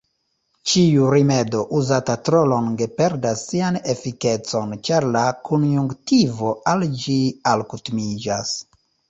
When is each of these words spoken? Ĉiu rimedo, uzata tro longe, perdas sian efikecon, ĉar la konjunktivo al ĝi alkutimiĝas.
Ĉiu 0.69 1.09
rimedo, 1.15 1.59
uzata 1.79 2.15
tro 2.29 2.39
longe, 2.53 2.87
perdas 3.01 3.43
sian 3.51 3.77
efikecon, 3.93 4.73
ĉar 4.89 5.07
la 5.17 5.23
konjunktivo 5.51 6.51
al 6.75 6.89
ĝi 7.05 7.21
alkutimiĝas. 7.55 8.57